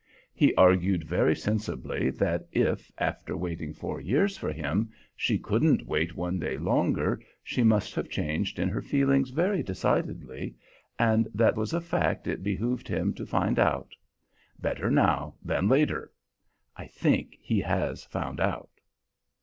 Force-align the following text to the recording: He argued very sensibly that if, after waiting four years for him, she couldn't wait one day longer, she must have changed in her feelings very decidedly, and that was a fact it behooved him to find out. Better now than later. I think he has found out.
He 0.33 0.55
argued 0.55 1.03
very 1.03 1.35
sensibly 1.35 2.09
that 2.09 2.47
if, 2.51 2.91
after 2.97 3.37
waiting 3.37 3.71
four 3.71 4.01
years 4.01 4.35
for 4.35 4.51
him, 4.51 4.89
she 5.15 5.37
couldn't 5.37 5.85
wait 5.85 6.15
one 6.17 6.39
day 6.39 6.57
longer, 6.57 7.21
she 7.43 7.61
must 7.61 7.93
have 7.93 8.09
changed 8.09 8.57
in 8.57 8.67
her 8.69 8.81
feelings 8.81 9.29
very 9.29 9.61
decidedly, 9.61 10.55
and 10.97 11.27
that 11.35 11.55
was 11.55 11.71
a 11.71 11.79
fact 11.79 12.25
it 12.25 12.41
behooved 12.41 12.87
him 12.87 13.13
to 13.13 13.27
find 13.27 13.59
out. 13.59 13.91
Better 14.59 14.89
now 14.89 15.35
than 15.45 15.67
later. 15.69 16.11
I 16.75 16.87
think 16.87 17.37
he 17.39 17.59
has 17.59 18.03
found 18.03 18.39
out. 18.39 18.71